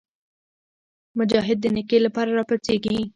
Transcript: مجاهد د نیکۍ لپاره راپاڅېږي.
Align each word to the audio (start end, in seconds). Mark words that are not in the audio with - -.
مجاهد 1.19 1.57
د 1.61 1.65
نیکۍ 1.75 1.99
لپاره 2.05 2.29
راپاڅېږي. 2.37 3.01